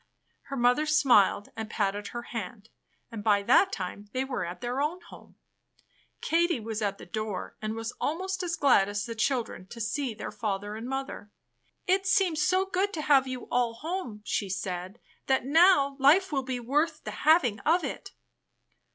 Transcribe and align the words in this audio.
Her 0.45 0.57
mother 0.57 0.87
smiled 0.87 1.49
and 1.55 1.69
patted 1.69 2.07
her 2.07 2.23
hand, 2.23 2.69
and 3.11 3.23
by 3.23 3.43
that 3.43 3.71
time 3.71 4.09
they 4.13 4.23
were 4.25 4.43
at 4.43 4.59
their 4.59 4.81
own 4.81 4.99
home. 5.09 5.35
Katie 6.21 6.59
was 6.59 6.81
at 6.81 6.97
the 6.97 7.05
door 7.05 7.55
and 7.61 7.75
was 7.75 7.91
almost 8.01 8.41
as 8.41 8.55
glad 8.55 8.89
as 8.89 9.05
the 9.05 9.13
children 9.13 9.67
to 9.67 9.79
see 9.79 10.15
their 10.15 10.31
father 10.31 10.75
and 10.75 10.87
mother. 10.89 11.29
"It 11.85 12.07
seems 12.07 12.41
so 12.41 12.65
good 12.65 12.93
to 12.93 13.03
have 13.03 13.27
you 13.27 13.47
aU 13.51 13.73
home," 13.73 14.23
she 14.25 14.49
said, 14.49 14.99
"that 15.27 15.45
now 15.45 15.95
life 15.99 16.31
will 16.31 16.41
be 16.43 16.59
worth 16.59 17.03
the 17.03 17.11
hving 17.11 17.59
of 17.63 17.83
it." 17.83 18.09